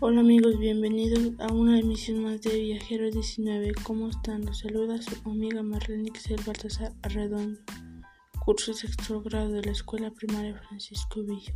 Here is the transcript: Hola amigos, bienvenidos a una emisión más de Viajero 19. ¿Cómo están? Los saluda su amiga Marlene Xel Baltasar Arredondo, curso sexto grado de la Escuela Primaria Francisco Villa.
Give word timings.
Hola 0.00 0.20
amigos, 0.20 0.60
bienvenidos 0.60 1.32
a 1.40 1.52
una 1.52 1.80
emisión 1.80 2.22
más 2.22 2.40
de 2.42 2.56
Viajero 2.56 3.10
19. 3.10 3.72
¿Cómo 3.82 4.08
están? 4.08 4.46
Los 4.46 4.58
saluda 4.58 5.02
su 5.02 5.16
amiga 5.28 5.60
Marlene 5.64 6.12
Xel 6.14 6.40
Baltasar 6.46 6.92
Arredondo, 7.02 7.58
curso 8.38 8.74
sexto 8.74 9.20
grado 9.22 9.50
de 9.50 9.62
la 9.62 9.72
Escuela 9.72 10.12
Primaria 10.12 10.56
Francisco 10.68 11.24
Villa. 11.24 11.52